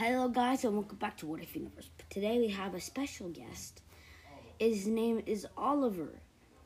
Hello, 0.00 0.28
guys, 0.28 0.64
and 0.64 0.72
welcome 0.72 0.96
back 0.96 1.18
to 1.18 1.26
What 1.26 1.42
If 1.42 1.54
Universe. 1.54 1.90
Today 2.08 2.38
we 2.38 2.48
have 2.48 2.74
a 2.74 2.80
special 2.80 3.28
guest. 3.28 3.82
His 4.58 4.86
name 4.86 5.20
is 5.26 5.46
Oliver. 5.58 6.08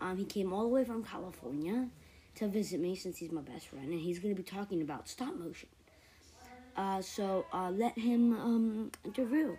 Um, 0.00 0.16
he 0.18 0.24
came 0.24 0.52
all 0.52 0.62
the 0.62 0.68
way 0.68 0.84
from 0.84 1.02
California 1.02 1.88
to 2.36 2.46
visit 2.46 2.78
me 2.78 2.94
since 2.94 3.16
he's 3.16 3.32
my 3.32 3.40
best 3.40 3.66
friend, 3.66 3.88
and 3.88 4.00
he's 4.00 4.20
going 4.20 4.32
to 4.32 4.40
be 4.40 4.48
talking 4.48 4.82
about 4.82 5.08
stop 5.08 5.34
motion. 5.34 5.68
Uh, 6.76 7.02
so 7.02 7.44
uh, 7.52 7.70
let 7.70 7.98
him 7.98 8.34
um, 8.34 8.92
interview. 9.04 9.56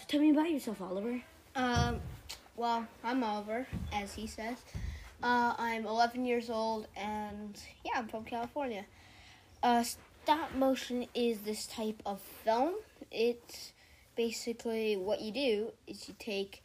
So 0.00 0.04
tell 0.08 0.20
me 0.20 0.30
about 0.30 0.50
yourself, 0.50 0.82
Oliver. 0.82 1.22
Um, 1.54 2.00
well, 2.56 2.88
I'm 3.04 3.22
Oliver, 3.22 3.68
as 3.92 4.12
he 4.12 4.26
says. 4.26 4.56
Uh, 5.22 5.54
I'm 5.58 5.86
11 5.86 6.24
years 6.24 6.50
old, 6.50 6.88
and 6.96 7.56
yeah, 7.84 7.92
I'm 8.00 8.08
from 8.08 8.24
California. 8.24 8.84
Uh, 9.62 9.84
stop 10.22 10.54
motion 10.54 11.06
is 11.14 11.40
this 11.40 11.66
type 11.66 12.00
of 12.06 12.20
film. 12.44 12.74
It's 13.10 13.72
basically 14.16 14.96
what 14.96 15.20
you 15.20 15.32
do 15.32 15.72
is 15.86 16.08
you 16.08 16.14
take 16.18 16.62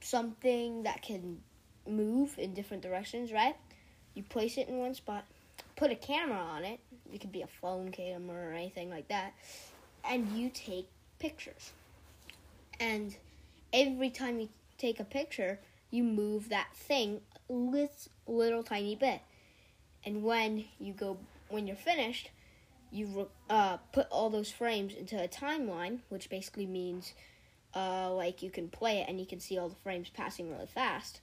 something 0.00 0.84
that 0.84 1.02
can 1.02 1.40
move 1.86 2.38
in 2.38 2.54
different 2.54 2.82
directions, 2.82 3.32
right? 3.32 3.56
You 4.14 4.22
place 4.22 4.56
it 4.56 4.68
in 4.68 4.78
one 4.78 4.94
spot, 4.94 5.24
put 5.74 5.90
a 5.90 5.96
camera 5.96 6.38
on 6.38 6.64
it. 6.64 6.78
It 7.12 7.20
could 7.20 7.32
be 7.32 7.42
a 7.42 7.48
phone 7.60 7.90
camera 7.90 8.50
or 8.50 8.52
anything 8.52 8.90
like 8.90 9.08
that, 9.08 9.32
and 10.04 10.30
you 10.32 10.50
take 10.50 10.88
pictures. 11.18 11.72
And 12.78 13.16
every 13.72 14.10
time 14.10 14.38
you 14.38 14.48
take 14.76 15.00
a 15.00 15.04
picture, 15.04 15.58
you 15.90 16.04
move 16.04 16.50
that 16.50 16.68
thing 16.74 17.20
a 17.50 17.52
little, 17.52 17.90
little 18.26 18.62
tiny 18.62 18.94
bit. 18.94 19.22
And 20.04 20.22
when 20.22 20.66
you 20.78 20.92
go, 20.92 21.16
when 21.48 21.66
you're 21.66 21.76
finished, 21.76 22.30
you 22.90 23.28
uh, 23.50 23.78
put 23.92 24.06
all 24.10 24.30
those 24.30 24.50
frames 24.50 24.94
into 24.94 25.22
a 25.22 25.28
timeline, 25.28 26.00
which 26.08 26.30
basically 26.30 26.66
means 26.66 27.12
uh, 27.74 28.12
like 28.12 28.42
you 28.42 28.50
can 28.50 28.68
play 28.68 28.98
it 28.98 29.06
and 29.08 29.20
you 29.20 29.26
can 29.26 29.40
see 29.40 29.58
all 29.58 29.68
the 29.68 29.76
frames 29.76 30.08
passing 30.08 30.50
really 30.50 30.66
fast. 30.66 31.20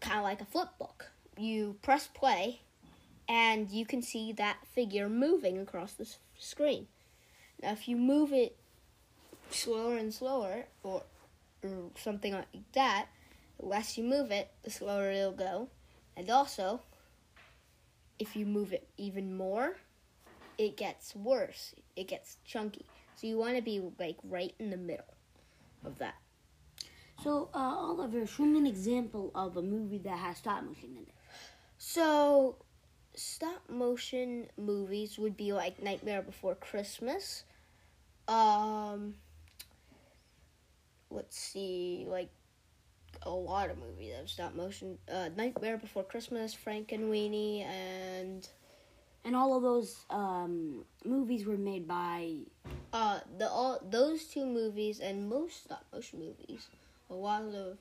Kind 0.00 0.18
of 0.18 0.24
like 0.24 0.40
a 0.40 0.46
flip 0.46 0.70
book. 0.78 1.10
You 1.36 1.76
press 1.82 2.06
play 2.06 2.60
and 3.28 3.70
you 3.70 3.84
can 3.84 4.02
see 4.02 4.32
that 4.32 4.58
figure 4.74 5.08
moving 5.08 5.58
across 5.58 5.92
the 5.92 6.08
screen. 6.38 6.86
Now, 7.62 7.72
if 7.72 7.86
you 7.86 7.96
move 7.96 8.32
it 8.32 8.56
slower 9.50 9.96
and 9.96 10.12
slower, 10.12 10.64
or, 10.82 11.02
or 11.62 11.90
something 11.96 12.32
like 12.32 12.46
that, 12.72 13.06
the 13.58 13.66
less 13.66 13.98
you 13.98 14.04
move 14.04 14.30
it, 14.30 14.50
the 14.62 14.70
slower 14.70 15.10
it'll 15.10 15.32
go. 15.32 15.68
And 16.16 16.30
also, 16.30 16.80
if 18.20 18.36
you 18.36 18.46
move 18.46 18.72
it 18.72 18.86
even 18.96 19.36
more, 19.36 19.76
it 20.58 20.76
gets 20.76 21.16
worse. 21.16 21.74
It 21.96 22.06
gets 22.06 22.36
chunky. 22.44 22.84
So 23.16 23.26
you 23.26 23.38
want 23.38 23.56
to 23.56 23.62
be 23.62 23.82
like 23.98 24.16
right 24.22 24.54
in 24.60 24.70
the 24.70 24.76
middle 24.76 25.14
of 25.84 25.98
that. 25.98 26.14
So, 27.22 27.50
uh, 27.54 27.58
Oliver, 27.58 28.26
show 28.26 28.44
me 28.44 28.58
an 28.58 28.66
example 28.66 29.30
of 29.34 29.56
a 29.56 29.62
movie 29.62 29.98
that 29.98 30.18
has 30.18 30.38
stop 30.38 30.62
motion 30.64 30.96
in 30.96 31.02
it. 31.02 31.14
So, 31.76 32.56
stop 33.14 33.68
motion 33.68 34.46
movies 34.56 35.18
would 35.18 35.36
be 35.36 35.52
like 35.52 35.82
Nightmare 35.82 36.22
Before 36.22 36.54
Christmas. 36.54 37.44
Um, 38.26 39.16
let's 41.10 41.38
see, 41.38 42.06
like 42.08 42.30
a 43.22 43.30
lot 43.30 43.70
of 43.70 43.78
movies 43.78 44.12
have 44.16 44.28
stop 44.30 44.54
motion. 44.54 44.98
Uh, 45.12 45.28
Nightmare 45.36 45.76
Before 45.76 46.02
Christmas, 46.04 46.54
Frankenweenie, 46.54 46.90
and 46.90 47.10
Weenie 47.10 47.64
And 47.64 48.48
And 49.24 49.36
all 49.36 49.56
of 49.56 49.62
those 49.62 50.04
um, 50.10 50.84
movies 51.04 51.44
were 51.46 51.58
made 51.58 51.86
by. 51.86 52.36
uh, 52.92 53.20
the 53.38 53.48
all 53.48 53.78
those 53.90 54.24
two 54.24 54.46
movies 54.46 55.00
and 55.00 55.28
most 55.28 55.64
stop 55.64 55.84
motion 55.92 56.18
movies. 56.20 56.68
A 57.10 57.14
lot 57.14 57.42
of 57.42 57.52
the 57.52 57.76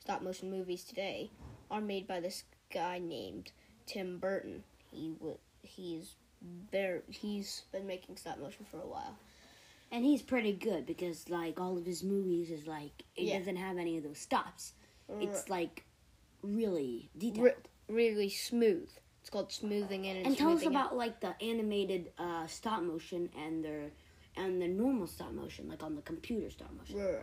stop 0.00 0.22
motion 0.22 0.50
movies 0.50 0.84
today 0.84 1.30
are 1.70 1.80
made 1.80 2.06
by 2.06 2.20
this 2.20 2.44
guy 2.72 2.98
named 2.98 3.52
Tim 3.86 4.18
Burton. 4.18 4.64
He 4.90 5.12
w- 5.18 5.38
he's 5.62 6.14
very 6.72 7.00
he's 7.10 7.62
been 7.72 7.86
making 7.86 8.16
stop 8.16 8.38
motion 8.38 8.66
for 8.70 8.78
a 8.78 8.86
while. 8.86 9.16
And 9.92 10.04
he's 10.04 10.22
pretty 10.22 10.52
good 10.52 10.84
because, 10.84 11.28
like, 11.28 11.60
all 11.60 11.78
of 11.78 11.86
his 11.86 12.02
movies 12.02 12.50
is 12.50 12.66
like 12.66 13.04
it 13.14 13.24
Yeah. 13.24 13.38
doesn't 13.38 13.56
have 13.56 13.78
any 13.78 13.96
of 13.98 14.04
those 14.04 14.18
stops. 14.18 14.72
It's 15.20 15.48
like 15.48 15.84
really 16.42 17.08
detailed. 17.16 17.44
Re- 17.46 17.54
really 17.88 18.28
smooth. 18.28 18.90
It's 19.20 19.30
called 19.30 19.52
smoothing 19.52 20.04
in 20.04 20.16
and, 20.18 20.26
and 20.26 20.36
tell 20.36 20.50
us 20.52 20.60
smoothing 20.60 20.76
out. 20.76 20.86
about 20.86 20.96
like 20.96 21.20
the 21.20 21.34
animated 21.42 22.12
uh, 22.18 22.46
stop 22.46 22.82
motion 22.82 23.28
and 23.36 23.64
their 23.64 23.90
and 24.36 24.60
the 24.60 24.68
normal 24.68 25.06
stop 25.06 25.32
motion, 25.32 25.68
like 25.68 25.82
on 25.82 25.94
the 25.96 26.02
computer 26.02 26.50
stop 26.50 26.72
motion. 26.76 26.98
Right. 26.98 27.22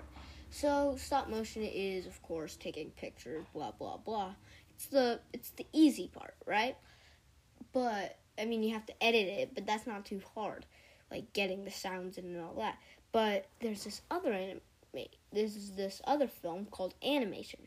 So 0.49 0.95
stop 0.97 1.29
motion 1.29 1.63
is 1.63 2.05
of 2.05 2.21
course 2.21 2.55
taking 2.55 2.91
pictures, 2.91 3.45
blah 3.53 3.71
blah 3.71 3.97
blah. 3.97 4.33
It's 4.75 4.87
the 4.87 5.19
it's 5.33 5.49
the 5.51 5.65
easy 5.73 6.07
part, 6.07 6.35
right? 6.45 6.77
But 7.71 8.17
I 8.37 8.45
mean 8.45 8.63
you 8.63 8.73
have 8.73 8.85
to 8.87 9.03
edit 9.03 9.27
it, 9.27 9.51
but 9.55 9.65
that's 9.65 9.85
not 9.87 10.05
too 10.05 10.21
hard. 10.35 10.65
Like 11.13 11.31
getting 11.33 11.63
the 11.63 11.71
sounds 11.71 12.17
in 12.17 12.25
and 12.25 12.41
all 12.41 12.55
that. 12.55 12.77
But 13.11 13.45
there's 13.61 13.83
this 13.85 14.01
other 14.11 14.33
anime 14.33 14.59
there's 15.31 15.71
this 15.71 16.01
other 16.05 16.27
film 16.27 16.65
called 16.65 16.93
animation. 17.03 17.61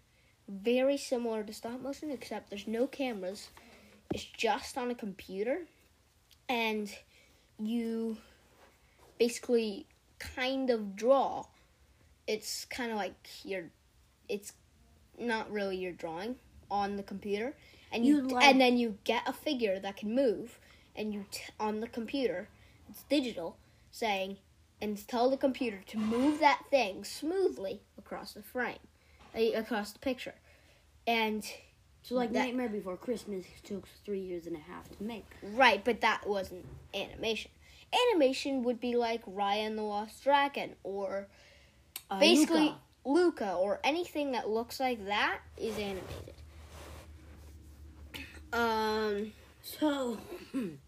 Very 0.48 0.96
similar 0.96 1.42
to 1.42 1.52
stop 1.52 1.80
motion 1.80 2.10
except 2.10 2.50
there's 2.50 2.66
no 2.68 2.86
cameras. 2.86 3.48
It's 4.14 4.24
just 4.24 4.76
on 4.78 4.90
a 4.90 4.94
computer 4.94 5.62
and 6.48 6.92
you 7.58 8.18
basically 9.18 9.86
kind 10.18 10.70
of 10.70 10.94
draw 10.96 11.44
it's 12.26 12.64
kind 12.66 12.90
of 12.90 12.96
like 12.96 13.14
you're 13.44 13.64
it's 14.28 14.52
not 15.18 15.50
really 15.50 15.76
your 15.76 15.92
drawing 15.92 16.36
on 16.70 16.96
the 16.96 17.02
computer 17.02 17.54
and 17.92 18.04
you, 18.04 18.16
You 18.16 18.28
like- 18.28 18.44
and 18.44 18.60
then 18.60 18.76
you 18.76 18.98
get 19.04 19.22
a 19.28 19.32
figure 19.32 19.78
that 19.80 19.96
can 19.96 20.14
move 20.14 20.58
and 20.94 21.12
you 21.14 21.24
t- 21.30 21.42
on 21.60 21.80
the 21.80 21.88
computer 21.88 22.48
it's 22.88 23.02
digital 23.04 23.56
saying 23.90 24.36
and 24.80 25.06
tell 25.08 25.30
the 25.30 25.36
computer 25.36 25.80
to 25.86 25.98
move 25.98 26.38
that 26.40 26.60
thing 26.70 27.02
smoothly 27.04 27.80
across 27.98 28.32
the 28.34 28.42
frame 28.42 28.78
uh, 29.34 29.40
across 29.54 29.92
the 29.92 29.98
picture 29.98 30.34
and 31.06 31.44
So 32.02 32.14
like 32.14 32.32
That- 32.32 32.44
Nightmare 32.46 32.68
Before 32.68 32.96
Christmas 32.96 33.44
took 33.64 33.86
three 34.04 34.20
years 34.20 34.46
and 34.46 34.56
a 34.56 34.60
half 34.60 34.88
to 34.96 35.02
make. 35.02 35.26
right 35.42 35.82
but 35.84 36.00
that 36.02 36.26
wasn't 36.26 36.64
animation 36.94 37.50
animation 38.12 38.62
would 38.64 38.80
be 38.80 38.96
like 38.96 39.24
Raya 39.26 39.66
and 39.66 39.78
the 39.78 39.82
Lost 39.82 40.22
Dragon 40.24 40.74
or 40.82 41.28
Uh, 42.10 42.18
basically 42.20 42.74
Luca. 43.04 43.46
Luca. 43.46 43.52
or 43.54 43.80
anything 43.84 44.32
that 44.32 44.48
looks 44.50 44.78
like 44.80 45.06
that 45.06 45.38
is 45.56 45.76
animated. 45.78 46.34
Um, 48.52 49.32
So, 49.62 50.18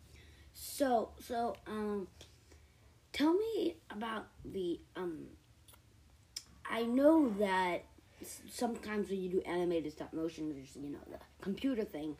so, 0.78 1.09
so, 1.27 1.56
um, 1.66 2.06
tell 3.12 3.34
me 3.34 3.75
about 3.91 4.28
the, 4.44 4.78
um, 4.94 5.25
I 6.71 6.83
know 6.84 7.31
that 7.41 7.84
sometimes 8.49 9.11
when 9.11 9.21
you 9.21 9.28
do 9.28 9.41
animated 9.41 9.93
stop 9.93 10.12
motion, 10.12 10.50
there's, 10.55 10.77
you 10.77 10.91
know, 10.91 10.99
the 11.11 11.19
computer 11.41 11.83
thing, 11.83 12.16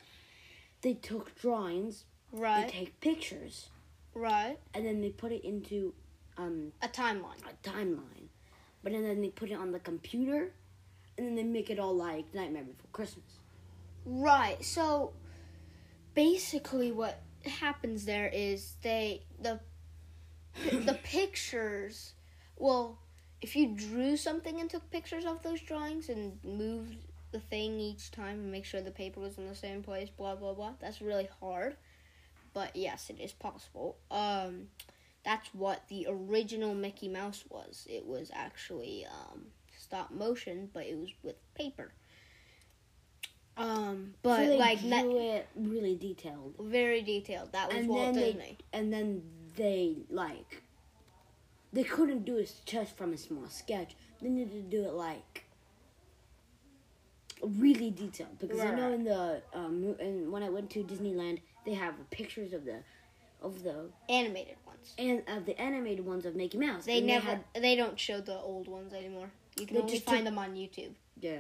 they 0.83 0.95
took 0.95 1.39
drawings, 1.41 2.05
Right. 2.33 2.67
they 2.67 2.73
take 2.73 3.01
pictures, 3.01 3.69
right, 4.13 4.59
and 4.75 4.85
then 4.85 5.01
they 5.03 5.11
put 5.11 5.31
it 5.31 5.45
into, 5.45 5.95
um, 6.37 6.73
a 6.83 6.89
timeline. 6.89 7.39
a 7.49 7.69
timeline. 7.69 8.27
But 8.83 8.91
then, 8.93 9.05
then 9.05 9.21
they 9.21 9.29
put 9.31 9.51
it 9.51 9.55
on 9.55 9.71
the 9.71 9.79
computer, 9.79 10.53
and 11.17 11.27
then 11.29 11.37
they 11.37 11.43
make 11.45 11.71
it 11.71 11.79
all 11.79 11.95
like 11.95 12.35
Nightmare 12.35 12.65
Before 12.65 12.91
Christmas. 12.93 13.39
Right. 14.05 14.65
So 14.65 15.13
basically, 16.15 16.91
what 16.93 17.21
happens 17.49 18.05
there 18.05 18.31
is 18.33 18.75
they 18.83 19.23
the 19.41 19.61
the 20.65 20.99
pictures. 21.05 22.13
Well, 22.57 22.99
if 23.41 23.55
you 23.55 23.75
drew 23.77 24.17
something 24.17 24.61
and 24.61 24.69
took 24.69 24.91
pictures 24.91 25.25
of 25.25 25.43
those 25.43 25.61
drawings 25.61 26.09
and 26.09 26.39
moved 26.45 26.97
the 27.31 27.41
thing 27.41 27.79
each 27.79 28.11
time 28.11 28.39
and 28.41 28.51
make 28.51 28.65
sure 28.65 28.81
the 28.81 28.91
paper 28.91 29.21
was 29.21 29.39
in 29.39 29.47
the 29.47 29.55
same 29.55 29.83
place, 29.83 30.09
blah 30.11 30.35
blah 30.35 30.55
blah. 30.55 30.73
That's 30.81 31.01
really 31.01 31.29
hard, 31.41 31.77
but 32.53 32.75
yes, 32.75 33.11
it 33.11 33.21
is 33.21 33.33
possible. 33.33 33.97
Um, 34.11 34.69
that's 35.25 35.49
what 35.53 35.83
the 35.89 36.07
original 36.09 36.75
Mickey 36.75 37.09
Mouse 37.09 37.45
was. 37.51 37.87
It 37.91 38.07
was 38.07 38.31
actually 38.33 39.07
um, 39.07 39.43
stop 39.77 40.11
motion, 40.11 40.71
but 40.73 40.87
it 40.87 40.97
was 40.97 41.11
with 41.23 41.37
paper. 41.55 41.93
Um, 43.59 44.15
but 44.23 44.37
so 44.37 44.47
they 44.47 44.57
like 44.59 44.83
not 44.85 45.05
it 45.07 45.49
really 45.57 45.97
detailed. 45.97 46.55
very 46.61 47.03
detailed. 47.03 47.53
That 47.53 47.69
was 47.69 47.77
and 47.79 47.89
Walt 47.89 48.15
Disney. 48.15 48.33
they 48.33 48.79
and 48.79 48.93
then 48.93 49.23
they 49.57 49.97
like 50.11 50.63
they 51.73 51.83
couldn't 51.85 52.25
do 52.25 52.37
it 52.39 52.53
just 52.65 52.97
from 52.97 53.13
a 53.13 53.19
small 53.19 53.49
sketch. 53.49 53.97
They 54.23 54.29
needed 54.29 54.71
to 54.71 54.77
do 54.77 54.85
it 54.85 54.93
like 54.93 55.45
really 57.43 57.91
detailed 57.91 58.39
because 58.41 58.59
I 58.61 58.73
know 58.75 58.93
in 58.93 59.05
the 59.05 59.43
um 59.55 59.95
and 60.01 60.31
when 60.33 60.43
I 60.43 60.51
went 60.51 60.71
to 60.71 60.83
Disneyland 60.83 61.41
they 61.65 61.75
have 61.75 61.95
pictures 62.11 62.53
of 62.53 62.65
the 62.65 62.79
of 63.41 63.63
the 63.63 63.87
Animated 64.09 64.57
ones. 64.67 64.95
and 64.99 65.23
of 65.29 65.47
the 65.47 65.61
animated 65.61 66.05
ones 66.05 66.27
of 66.27 66.35
Mickey 66.35 66.59
Mouse. 66.59 66.85
They 66.87 67.01
never. 67.01 67.25
had, 67.27 67.45
They 67.55 67.77
don't 67.77 67.99
show 67.99 68.21
the 68.21 68.37
old 68.37 68.67
ones 68.67 68.93
anymore. 68.93 69.31
You 69.59 69.67
can 69.67 69.77
only 69.77 69.93
just 69.93 70.05
find 70.05 70.19
took- 70.19 70.25
them 70.27 70.39
on 70.39 70.55
YouTube. 70.57 70.91
yeah, 71.21 71.39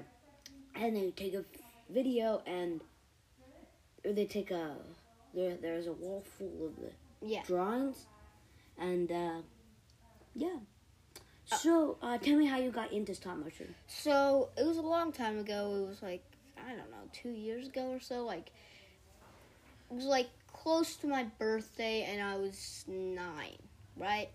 and 0.76 0.94
they 0.96 1.10
take 1.10 1.34
a 1.34 1.44
video 1.88 2.42
and 2.46 2.80
they 4.04 4.26
take 4.26 4.50
a 4.50 4.76
there. 5.34 5.56
There's 5.60 5.86
a 5.86 5.92
wall 5.92 6.24
full 6.38 6.66
of 6.66 6.76
the 6.76 6.90
Yeah. 7.26 7.42
drawings, 7.44 8.06
and 8.78 9.10
uh, 9.10 9.42
yeah. 10.34 10.56
So 11.44 11.96
uh, 12.02 12.18
tell 12.18 12.36
me 12.36 12.44
how 12.46 12.58
you 12.58 12.70
got 12.70 12.92
into 12.92 13.14
stop 13.14 13.38
motion. 13.38 13.74
So 13.86 14.50
it 14.56 14.66
was 14.66 14.76
a 14.76 14.82
long 14.82 15.12
time 15.12 15.38
ago. 15.38 15.82
It 15.82 15.88
was 15.88 16.02
like 16.02 16.22
I 16.58 16.70
don't 16.70 16.90
know, 16.90 17.08
two 17.12 17.30
years 17.30 17.68
ago 17.68 17.90
or 17.90 18.00
so. 18.00 18.24
Like 18.24 18.50
it 19.90 19.94
was 19.94 20.04
like 20.04 20.28
close 20.52 20.96
to 20.96 21.06
my 21.06 21.24
birthday, 21.38 22.02
and 22.02 22.22
I 22.22 22.36
was 22.36 22.84
nine, 22.86 23.58
right? 23.96 24.28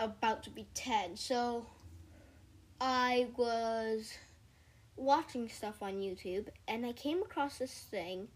About 0.00 0.42
to 0.44 0.50
be 0.50 0.66
ten. 0.74 1.16
So 1.16 1.66
I 2.80 3.28
was 3.36 4.12
watching 4.98 5.48
stuff 5.48 5.82
on 5.82 5.94
YouTube, 5.94 6.48
and 6.66 6.84
I 6.84 6.92
came 6.92 7.22
across 7.22 7.58
this 7.58 7.72
thing. 7.72 8.28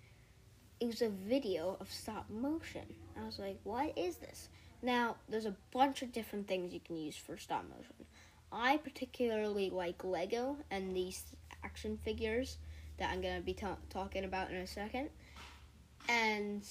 It 0.81 0.87
was 0.87 1.03
a 1.03 1.09
video 1.09 1.77
of 1.81 1.93
stop 1.93 2.29
motion. 2.31 2.95
I 3.17 3.25
was 3.25 3.39
like, 3.39 3.59
"What 3.65 3.97
is 3.97 4.17
this?" 4.17 4.49
Now, 4.83 5.17
there's 5.29 5.47
a 5.47 5.57
bunch 5.73 6.03
of 6.03 6.13
different 6.13 6.49
things 6.49 6.73
you 6.73 6.81
can 6.81 6.97
use 6.97 7.17
for 7.17 7.37
stop 7.37 7.65
motion. 7.69 8.07
I 8.53 8.77
particularly 8.79 9.71
like 9.71 10.05
Lego 10.05 10.57
and 10.71 10.95
these 10.95 11.25
action 11.65 11.99
figures 12.05 12.59
that 12.99 13.11
I'm 13.11 13.21
going 13.21 13.37
to 13.37 13.43
be 13.43 13.55
ta- 13.55 13.77
talking 13.89 14.25
about 14.25 14.51
in 14.51 14.57
a 14.57 14.67
second. 14.67 15.09
And 16.09 16.67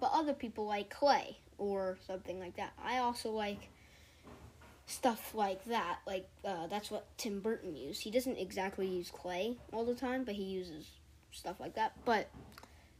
but 0.00 0.10
other 0.12 0.32
people 0.32 0.66
like 0.66 0.88
clay 0.90 1.38
or 1.58 1.98
something 2.06 2.38
like 2.38 2.56
that. 2.56 2.72
I 2.82 2.98
also 2.98 3.30
like 3.30 3.68
stuff 4.88 5.34
like 5.34 5.64
that. 5.66 5.98
Like 6.06 6.26
uh, 6.44 6.66
that's 6.66 6.90
what 6.90 7.06
Tim 7.18 7.40
Burton 7.40 7.76
used. 7.76 8.02
He 8.02 8.10
doesn't 8.10 8.36
exactly 8.38 8.86
use 8.88 9.10
clay 9.10 9.56
all 9.72 9.84
the 9.84 9.94
time, 9.94 10.24
but 10.24 10.34
he 10.34 10.42
uses 10.44 10.86
stuff 11.30 11.60
like 11.60 11.74
that. 11.76 11.92
But 12.04 12.28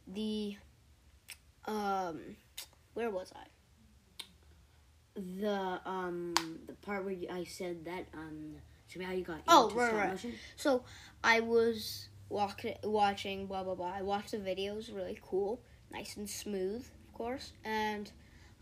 the 0.07 0.57
um 1.65 2.21
where 2.95 3.11
was 3.11 3.33
I? 3.35 3.45
The 5.17 5.81
um 5.85 6.35
the 6.67 6.75
part 6.75 7.05
where 7.05 7.13
you, 7.15 7.29
I 7.33 7.45
said 7.45 7.85
that 7.87 8.07
um 8.15 8.57
show 8.87 9.01
me 9.01 9.05
how 9.07 9.13
you 9.13 9.25
got 9.25 9.41
Oh, 9.49 9.71
right, 9.75 9.95
right. 9.95 10.11
motion. 10.11 10.35
So 10.57 10.85
I 11.25 11.41
was 11.41 12.09
walk- 12.29 12.65
watching 12.85 13.47
blah 13.47 13.65
blah 13.65 13.75
blah. 13.75 13.93
I 13.97 14.03
watched 14.03 14.31
the 14.33 14.39
video. 14.39 14.75
It 14.75 14.77
was 14.77 14.91
really 14.93 15.19
cool, 15.23 15.61
nice 15.91 16.17
and 16.17 16.29
smooth, 16.29 16.85
of 17.09 17.15
course. 17.15 17.53
And 17.65 18.11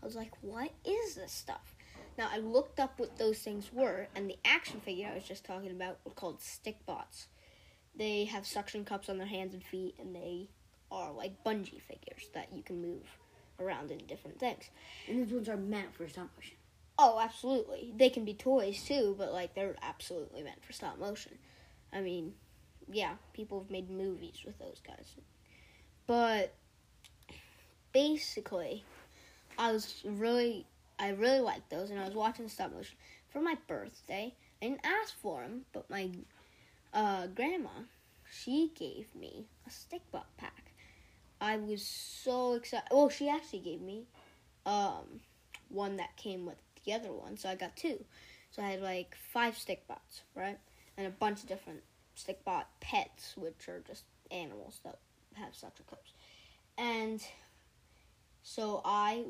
I 0.01 0.05
was 0.05 0.15
like, 0.15 0.31
"What 0.41 0.71
is 0.85 1.15
this 1.15 1.31
stuff?" 1.31 1.75
Now 2.17 2.29
I 2.33 2.37
looked 2.37 2.79
up 2.79 2.99
what 2.99 3.17
those 3.17 3.39
things 3.39 3.71
were, 3.71 4.07
and 4.15 4.29
the 4.29 4.37
action 4.43 4.79
figure 4.79 5.09
I 5.11 5.15
was 5.15 5.23
just 5.23 5.45
talking 5.45 5.71
about 5.71 5.99
were 6.03 6.11
called 6.11 6.39
Stikbots. 6.39 7.27
They 7.95 8.25
have 8.25 8.45
suction 8.45 8.85
cups 8.85 9.09
on 9.09 9.17
their 9.17 9.27
hands 9.27 9.53
and 9.53 9.63
feet, 9.63 9.95
and 9.99 10.15
they 10.15 10.49
are 10.91 11.11
like 11.11 11.43
bungee 11.43 11.81
figures 11.81 12.29
that 12.33 12.49
you 12.53 12.63
can 12.63 12.81
move 12.81 13.17
around 13.59 13.91
in 13.91 13.99
different 14.07 14.39
things. 14.39 14.69
And 15.07 15.25
these 15.25 15.33
ones 15.33 15.49
are 15.49 15.57
meant 15.57 15.95
for 15.95 16.07
stop 16.07 16.29
motion. 16.35 16.57
Oh, 16.99 17.19
absolutely. 17.21 17.93
They 17.95 18.09
can 18.09 18.25
be 18.25 18.33
toys 18.33 18.83
too, 18.83 19.15
but 19.17 19.31
like 19.31 19.53
they're 19.53 19.75
absolutely 19.81 20.43
meant 20.43 20.63
for 20.65 20.73
stop 20.73 20.97
motion. 20.99 21.37
I 21.93 22.01
mean, 22.01 22.33
yeah, 22.91 23.15
people 23.33 23.59
have 23.59 23.69
made 23.69 23.89
movies 23.89 24.41
with 24.45 24.57
those 24.59 24.81
guys. 24.85 25.15
But 26.07 26.53
basically, 27.93 28.83
I 29.57 29.71
was 29.71 30.01
really 30.05 30.65
I 30.99 31.09
really 31.09 31.39
liked 31.39 31.69
those 31.69 31.89
and 31.89 31.99
I 31.99 32.05
was 32.05 32.15
watching 32.15 32.47
stop 32.49 32.73
motion 32.73 32.97
for 33.29 33.41
my 33.41 33.55
birthday. 33.67 34.33
I 34.61 34.65
didn't 34.65 34.85
ask 34.85 35.13
for 35.21 35.41
them, 35.41 35.65
but 35.73 35.89
my 35.89 36.09
uh, 36.93 37.27
grandma, 37.27 37.69
she 38.31 38.71
gave 38.75 39.07
me 39.15 39.45
a 39.67 39.69
stick 39.69 40.01
bot 40.11 40.25
pack. 40.37 40.71
I 41.39 41.57
was 41.57 41.83
so 41.85 42.53
excited. 42.53 42.87
Well, 42.91 43.09
she 43.09 43.29
actually 43.29 43.59
gave 43.59 43.81
me 43.81 44.05
um 44.65 45.21
one 45.69 45.97
that 45.97 46.15
came 46.17 46.45
with 46.45 46.57
the 46.85 46.93
other 46.93 47.11
one, 47.11 47.37
so 47.37 47.49
I 47.49 47.55
got 47.55 47.75
two. 47.75 48.03
So 48.51 48.63
I 48.63 48.71
had 48.71 48.81
like 48.81 49.15
five 49.31 49.55
Stikbots, 49.55 50.21
right? 50.35 50.57
And 50.97 51.05
a 51.05 51.11
bunch 51.11 51.41
of 51.43 51.47
different 51.47 51.81
Stikbot 52.17 52.63
pets, 52.79 53.35
which 53.37 53.67
are 53.67 53.83
just 53.85 54.03
animals 54.31 54.79
that 54.83 54.97
have 55.35 55.53
suction 55.55 55.85
cups. 55.89 56.11
And 56.77 57.21
so 58.49 58.81
I 58.85 59.25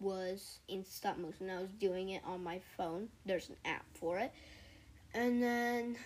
was 0.00 0.60
in 0.66 0.82
stop 0.86 1.18
motion. 1.18 1.50
I 1.50 1.60
was 1.60 1.72
doing 1.72 2.08
it 2.08 2.22
on 2.24 2.42
my 2.42 2.58
phone. 2.78 3.08
There's 3.26 3.50
an 3.50 3.56
app 3.66 3.84
for 3.92 4.18
it. 4.18 4.32
And 5.12 5.42
then 5.42 5.96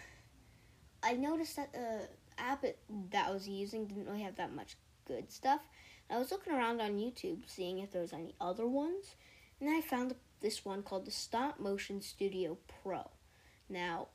I 1.01 1.13
noticed 1.13 1.55
that 1.55 1.73
the 1.73 2.09
app 2.39 2.63
that 2.63 3.29
I 3.29 3.31
was 3.31 3.47
using 3.47 3.87
didn't 3.87 4.07
really 4.07 4.23
have 4.23 4.35
that 4.37 4.53
much 4.53 4.77
good 5.07 5.31
stuff. 5.31 5.61
I 6.11 6.19
was 6.19 6.33
looking 6.33 6.53
around 6.53 6.81
on 6.81 6.99
YouTube 6.99 7.39
seeing 7.47 7.79
if 7.79 7.93
there 7.93 8.03
was 8.03 8.13
any 8.13 8.35
other 8.41 8.67
ones, 8.67 9.15
and 9.61 9.71
I 9.71 9.81
found 9.81 10.17
this 10.41 10.65
one 10.65 10.83
called 10.83 11.07
the 11.07 11.13
Stop 11.13 11.61
Motion 11.61 12.01
Studio 12.01 12.59
Pro. 12.83 13.09
Now, 13.69 14.09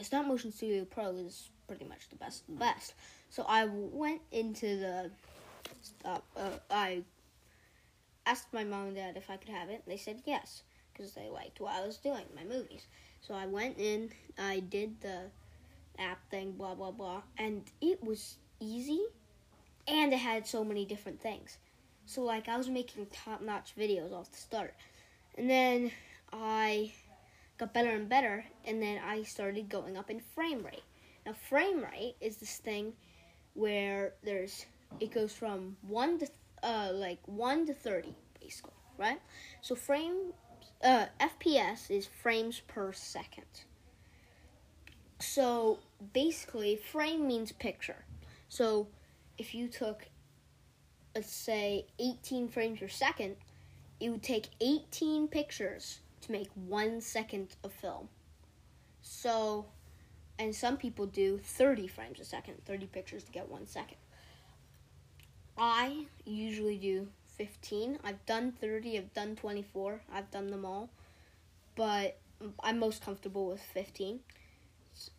Stop 0.00 0.26
Motion 0.26 0.50
Studio 0.50 0.84
Pro 0.84 1.10
is 1.10 1.50
pretty 1.68 1.84
much 1.84 2.08
the 2.08 2.16
best 2.16 2.42
of 2.42 2.54
the 2.54 2.58
best. 2.58 2.94
So 3.30 3.44
I 3.48 3.66
went 3.70 4.20
into 4.32 4.80
the 4.80 5.10
stop. 5.80 6.24
Uh, 6.36 6.50
I 6.68 7.02
asked 8.26 8.52
my 8.52 8.64
mom 8.64 8.88
and 8.88 8.96
dad 8.96 9.16
if 9.16 9.30
I 9.30 9.36
could 9.36 9.50
have 9.50 9.68
it. 9.68 9.82
They 9.86 9.96
said 9.96 10.22
yes 10.24 10.62
because 10.92 11.12
they 11.12 11.28
liked 11.28 11.60
what 11.60 11.74
I 11.74 11.86
was 11.86 11.96
doing, 11.96 12.24
my 12.34 12.44
movies. 12.44 12.86
So 13.20 13.34
I 13.34 13.46
went 13.46 13.78
in. 13.78 14.10
I 14.38 14.60
did 14.60 15.00
the 15.00 15.22
app 15.98 16.18
thing, 16.30 16.52
blah 16.52 16.74
blah 16.74 16.90
blah, 16.90 17.22
and 17.38 17.62
it 17.80 18.02
was 18.02 18.36
easy 18.60 19.00
and 19.88 20.12
it 20.12 20.18
had 20.18 20.46
so 20.46 20.64
many 20.64 20.84
different 20.84 21.20
things. 21.20 21.58
So 22.06 22.22
like 22.22 22.48
I 22.48 22.56
was 22.56 22.68
making 22.68 23.06
top 23.06 23.42
notch 23.42 23.74
videos 23.78 24.12
off 24.12 24.30
the 24.30 24.38
start. 24.38 24.74
And 25.36 25.48
then 25.48 25.90
I 26.32 26.92
got 27.58 27.72
better 27.72 27.90
and 27.90 28.08
better 28.08 28.44
and 28.64 28.82
then 28.82 29.00
I 29.04 29.22
started 29.22 29.68
going 29.68 29.96
up 29.96 30.10
in 30.10 30.20
frame 30.20 30.62
rate. 30.64 30.84
Now 31.26 31.32
frame 31.32 31.82
rate 31.82 32.16
is 32.20 32.36
this 32.36 32.56
thing 32.58 32.92
where 33.54 34.14
there's 34.22 34.66
it 35.00 35.12
goes 35.12 35.32
from 35.32 35.76
1 35.88 36.18
to 36.18 36.26
uh 36.62 36.90
like 36.92 37.20
1 37.26 37.66
to 37.66 37.74
30 37.74 38.14
basically, 38.40 38.72
right? 38.98 39.20
So 39.60 39.74
frame 39.74 40.32
uh 40.82 41.06
FPS 41.20 41.90
is 41.90 42.06
frames 42.06 42.60
per 42.66 42.92
second. 42.92 43.64
So 45.18 45.78
basically 46.12 46.76
frame 46.76 47.26
means 47.26 47.52
picture. 47.52 48.04
So 48.48 48.88
if 49.38 49.54
you 49.54 49.68
took, 49.68 50.08
let's 51.14 51.32
say, 51.32 51.86
18 51.98 52.48
frames 52.48 52.80
per 52.80 52.88
second, 52.88 53.36
it 54.00 54.10
would 54.10 54.22
take 54.22 54.48
18 54.60 55.28
pictures 55.28 56.00
to 56.22 56.32
make 56.32 56.48
one 56.54 57.00
second 57.00 57.56
of 57.62 57.72
film. 57.72 58.08
So, 59.00 59.66
and 60.38 60.54
some 60.54 60.76
people 60.76 61.06
do 61.06 61.38
30 61.38 61.86
frames 61.86 62.20
a 62.20 62.24
second, 62.24 62.64
30 62.64 62.86
pictures 62.86 63.24
to 63.24 63.32
get 63.32 63.48
one 63.48 63.66
second. 63.66 63.96
I 65.64 66.06
usually 66.24 66.76
do 66.76 67.06
15. 67.38 68.00
I've 68.02 68.26
done 68.26 68.50
30, 68.50 68.98
I've 68.98 69.14
done 69.14 69.36
24, 69.36 70.00
I've 70.12 70.28
done 70.32 70.50
them 70.50 70.64
all. 70.64 70.90
But 71.76 72.18
I'm 72.64 72.80
most 72.80 73.04
comfortable 73.04 73.46
with 73.46 73.62
15. 73.62 74.18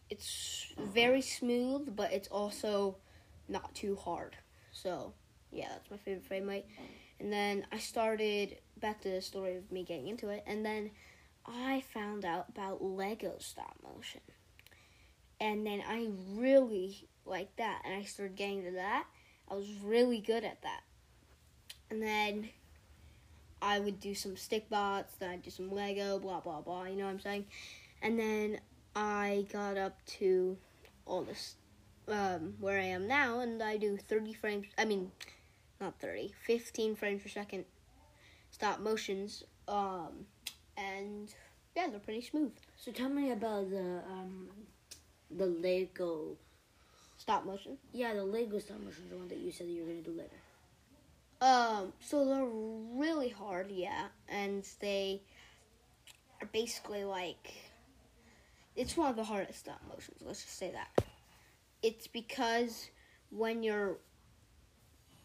It's, 0.10 0.74
very 0.78 1.22
smooth, 1.22 1.96
but 1.96 2.12
it's 2.12 2.28
also 2.28 2.98
not 3.48 3.74
too 3.74 3.96
hard. 3.96 4.36
So, 4.74 5.14
yeah, 5.50 5.70
that's 5.70 5.90
my 5.90 5.96
favorite 5.96 6.26
frame 6.26 6.50
rate. 6.50 6.66
And 7.22 7.32
then 7.32 7.66
I 7.72 7.78
started 7.78 8.58
back 8.82 9.00
to 9.04 9.10
the 9.10 9.22
story 9.22 9.56
of 9.56 9.72
me 9.72 9.84
getting 9.84 10.10
into 10.10 10.28
it, 10.28 10.44
and 10.46 10.66
then 10.66 10.92
I 11.46 11.86
found 11.94 12.26
out 12.26 12.50
about 12.50 12.84
Lego 12.84 13.36
stop 13.40 13.78
motion. 13.82 14.22
And 15.40 15.66
then 15.66 15.82
I 15.88 16.10
really 16.36 17.08
liked 17.26 17.58
that, 17.58 17.82
and 17.86 17.94
I 17.96 18.04
started 18.04 18.36
getting 18.36 18.66
to 18.66 18.72
that. 18.72 19.06
I 19.50 19.56
was 19.56 19.70
really 19.84 20.20
good 20.20 20.44
at 20.44 20.62
that. 20.62 20.82
And 21.90 22.02
then 22.02 22.50
I 23.62 23.80
would 23.80 24.00
do 24.00 24.16
some 24.16 24.34
Stikbots, 24.34 25.18
then 25.20 25.30
I'd 25.30 25.42
do 25.44 25.50
some 25.50 25.72
Lego, 25.72 26.20
blah 26.20 26.40
blah 26.40 26.62
blah, 26.62 26.86
you 26.86 26.98
know 26.98 27.06
what 27.06 27.12
I'm 27.12 27.20
saying? 27.20 27.46
And 28.02 28.20
then 28.20 28.60
I 28.96 29.46
got 29.52 29.78
up 29.78 30.04
to 30.18 30.58
all 31.06 31.24
this 31.24 31.56
um, 32.08 32.56
where 32.60 32.80
I 32.80 32.86
am 32.86 33.08
now, 33.08 33.40
and 33.40 33.62
I 33.62 33.78
do 33.78 33.98
30 33.98 34.34
frames. 34.34 34.68
I 34.78 34.86
mean, 34.86 35.12
not 35.80 36.00
30, 36.00 36.34
15 36.46 36.96
frames 36.96 37.24
per 37.24 37.30
second 37.30 37.66
stop 38.52 38.80
motions. 38.80 39.44
Um, 39.68 40.26
and 40.78 41.34
yeah, 41.76 41.88
they're 41.90 42.00
pretty 42.00 42.22
smooth. 42.22 42.52
So 42.78 42.92
tell 42.92 43.10
me 43.10 43.32
about 43.32 43.70
the 43.70 44.02
um 44.10 44.48
the 45.32 45.46
Lego. 45.46 46.38
Stop 47.24 47.46
motion. 47.46 47.78
Yeah, 47.94 48.14
the 48.16 48.26
Lego 48.26 48.60
stop 48.60 48.80
motion, 48.80 49.06
is 49.06 49.10
the 49.10 49.16
one 49.16 49.30
that 49.30 49.38
you 49.38 49.50
said 49.50 49.68
that 49.68 49.72
you 49.72 49.84
were 49.84 49.88
gonna 49.88 50.02
do 50.02 50.12
later. 50.12 50.36
Um, 51.40 51.94
so 52.02 52.26
they're 52.26 52.44
really 52.46 53.30
hard, 53.30 53.72
yeah, 53.72 54.08
and 54.28 54.68
they 54.82 55.22
are 56.42 56.50
basically 56.52 57.06
like 57.06 57.54
it's 58.76 58.98
one 58.98 59.10
of 59.10 59.16
the 59.16 59.24
hardest 59.24 59.60
stop 59.60 59.80
motions. 59.88 60.22
Let's 60.22 60.44
just 60.44 60.58
say 60.58 60.72
that. 60.72 61.06
It's 61.82 62.08
because 62.08 62.90
when 63.30 63.64
you're 63.64 64.00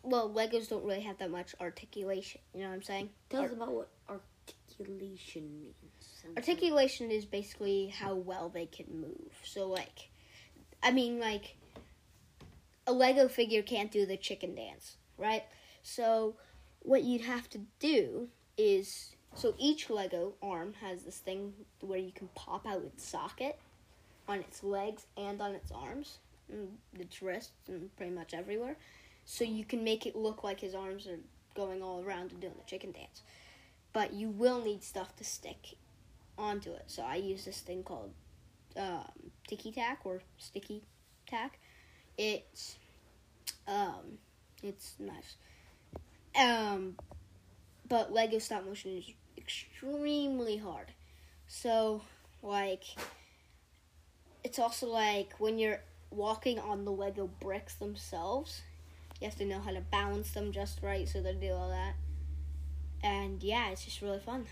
well, 0.04 0.30
Legos 0.30 0.68
don't 0.68 0.84
really 0.84 1.00
have 1.00 1.18
that 1.18 1.32
much 1.32 1.56
articulation. 1.60 2.40
You 2.54 2.60
know 2.60 2.68
what 2.68 2.74
I'm 2.74 2.82
saying? 2.82 3.10
Tell 3.28 3.42
us 3.42 3.50
about 3.50 3.72
what 3.72 3.88
articulation 4.08 5.50
means. 5.64 6.36
Articulation 6.36 7.10
is 7.10 7.24
basically 7.24 7.88
how 7.88 8.14
well 8.14 8.50
they 8.50 8.66
can 8.66 8.86
move. 8.88 9.32
So 9.42 9.66
like, 9.66 10.10
I 10.80 10.92
mean 10.92 11.18
like, 11.18 11.56
a 12.88 12.92
Lego 12.92 13.28
figure 13.28 13.62
can't 13.62 13.92
do 13.92 14.06
the 14.06 14.16
chicken 14.16 14.54
dance, 14.54 14.96
right? 15.18 15.44
So 15.82 16.36
what 16.80 17.04
you'd 17.04 17.20
have 17.20 17.48
to 17.50 17.60
do 17.78 18.28
is 18.56 19.14
so 19.34 19.54
each 19.58 19.90
Lego 19.90 20.34
arm 20.42 20.74
has 20.80 21.02
this 21.02 21.18
thing 21.18 21.52
where 21.80 21.98
you 21.98 22.10
can 22.10 22.28
pop 22.34 22.66
out 22.66 22.82
its 22.82 23.04
socket 23.04 23.58
on 24.26 24.40
its 24.40 24.64
legs 24.64 25.06
and 25.16 25.40
on 25.40 25.54
its 25.54 25.70
arms, 25.70 26.18
and 26.50 26.78
its 26.98 27.22
wrists, 27.22 27.52
and 27.68 27.94
pretty 27.96 28.12
much 28.12 28.32
everywhere. 28.34 28.76
So 29.26 29.44
you 29.44 29.64
can 29.64 29.84
make 29.84 30.06
it 30.06 30.16
look 30.16 30.42
like 30.42 30.60
his 30.60 30.74
arms 30.74 31.06
are 31.06 31.20
going 31.54 31.82
all 31.82 32.02
around 32.02 32.32
and 32.32 32.40
doing 32.40 32.54
the 32.58 32.64
chicken 32.64 32.92
dance. 32.92 33.22
But 33.92 34.14
you 34.14 34.30
will 34.30 34.62
need 34.62 34.82
stuff 34.82 35.14
to 35.16 35.24
stick 35.24 35.76
onto 36.38 36.72
it. 36.72 36.84
So 36.86 37.02
I 37.02 37.16
use 37.16 37.44
this 37.44 37.60
thing 37.60 37.82
called 37.82 38.12
um, 38.76 39.30
Ticky 39.46 39.72
Tack 39.72 40.00
or 40.04 40.22
Sticky 40.38 40.84
Tack. 41.26 41.58
It's 42.18 42.76
um, 43.68 44.18
it's 44.62 44.96
nice. 44.98 45.36
Um, 46.38 46.96
but 47.88 48.12
Lego 48.12 48.38
stop 48.38 48.66
motion 48.66 48.98
is 48.98 49.04
extremely 49.36 50.56
hard. 50.56 50.92
So 51.46 52.02
like, 52.42 52.82
it's 54.44 54.58
also 54.58 54.86
like 54.88 55.34
when 55.38 55.58
you're 55.58 55.80
walking 56.10 56.58
on 56.58 56.84
the 56.84 56.92
Lego 56.92 57.30
bricks 57.40 57.74
themselves, 57.74 58.62
you 59.20 59.26
have 59.26 59.36
to 59.38 59.44
know 59.44 59.60
how 59.60 59.70
to 59.70 59.80
balance 59.80 60.32
them 60.32 60.52
just 60.52 60.82
right 60.82 61.08
so 61.08 61.22
they 61.22 61.34
do 61.34 61.52
all 61.52 61.70
that. 61.70 61.94
And 63.02 63.42
yeah, 63.42 63.70
it's 63.70 63.84
just 63.84 64.02
really 64.02 64.18
fun. 64.18 64.46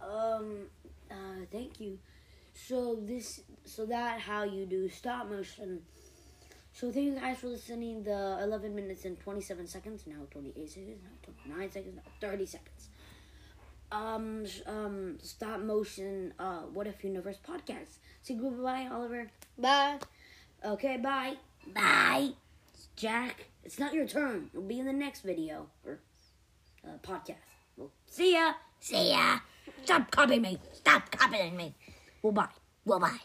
Um, 0.00 0.66
uh, 1.10 1.44
thank 1.50 1.80
you. 1.80 1.98
So 2.66 2.98
this, 3.00 3.40
so 3.64 3.86
that 3.86 4.20
how 4.20 4.44
you 4.44 4.66
do 4.66 4.88
stop 4.88 5.30
motion. 5.30 5.82
So 6.72 6.92
thank 6.92 7.06
you 7.06 7.14
guys 7.14 7.38
for 7.38 7.48
listening. 7.48 8.04
The 8.04 8.38
11 8.42 8.74
minutes 8.74 9.04
and 9.04 9.18
27 9.18 9.66
seconds, 9.66 10.04
now 10.06 10.26
28 10.30 10.68
seconds, 10.68 10.98
now 11.02 11.32
29 11.44 11.70
seconds, 11.72 11.96
now 11.96 12.28
30 12.28 12.46
seconds. 12.46 12.88
Um, 13.90 14.44
um, 14.66 15.18
stop 15.22 15.60
motion. 15.60 16.34
Uh, 16.38 16.60
what 16.72 16.86
if 16.86 17.02
universe 17.02 17.38
podcast? 17.46 17.98
Say 18.22 18.34
goodbye, 18.34 18.86
bye, 18.88 18.94
Oliver. 18.94 19.30
Bye. 19.58 19.98
Okay, 20.64 20.98
bye. 20.98 21.34
Bye. 21.74 22.30
Jack, 22.96 23.46
it's 23.64 23.78
not 23.78 23.94
your 23.94 24.06
turn. 24.06 24.50
You'll 24.52 24.62
be 24.62 24.78
in 24.78 24.86
the 24.86 24.92
next 24.92 25.22
video 25.22 25.68
or 25.86 26.00
uh, 26.86 26.98
podcast. 27.02 27.36
Well, 27.76 27.90
see 28.06 28.34
ya. 28.34 28.52
See 28.80 29.10
ya. 29.10 29.38
Stop 29.84 30.10
copying 30.10 30.42
me. 30.42 30.58
Stop 30.74 31.10
copying 31.10 31.56
me. 31.56 31.74
Well, 32.22 32.32
bye. 32.32 32.48
Well, 32.84 33.00
bye. 33.00 33.18